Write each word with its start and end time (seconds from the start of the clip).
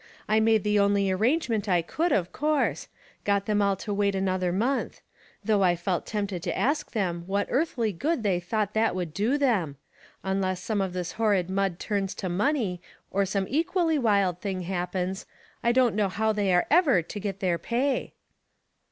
I 0.27 0.39
made 0.39 0.63
the 0.63 0.79
only 0.79 1.11
arrangement 1.11 1.69
I 1.69 1.83
could, 1.83 2.11
of 2.11 2.31
course. 2.33 2.87
Got 3.23 3.45
them 3.45 3.61
all 3.61 3.75
to 3.75 3.93
wait 3.93 4.15
another 4.15 4.51
month; 4.51 5.01
though 5.45 5.61
I 5.61 5.75
felt 5.75 6.07
tempted 6.07 6.41
to 6.41 6.57
ask 6.57 6.91
them 6.93 7.23
what 7.27 7.45
earthly 7.51 7.93
good 7.93 8.23
they 8.23 8.39
thought 8.39 8.73
that 8.73 8.95
would 8.95 9.13
do 9.13 9.37
them. 9.37 9.77
Unless 10.23 10.59
some 10.63 10.81
of 10.81 10.93
this 10.93 11.11
horrid 11.11 11.51
mud 11.51 11.77
turns 11.79 12.15
to 12.15 12.29
money 12.29 12.81
or 13.11 13.27
some 13.27 13.45
equally 13.47 13.99
wild 13.99 14.41
thing 14.41 14.61
happens, 14.61 15.27
I 15.61 15.71
don't 15.71 15.93
know 15.95 16.09
how 16.09 16.31
they 16.33 16.51
are 16.51 16.65
ever 16.71 17.03
to 17.03 17.19
get 17.19 17.39
their 17.39 17.59
pay." 17.59 18.15